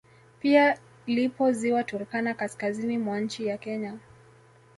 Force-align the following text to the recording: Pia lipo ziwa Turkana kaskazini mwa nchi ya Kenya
Pia 0.39 0.79
lipo 1.07 1.51
ziwa 1.51 1.83
Turkana 1.83 2.33
kaskazini 2.33 2.97
mwa 2.97 3.19
nchi 3.19 3.45
ya 3.45 3.57
Kenya 3.57 3.97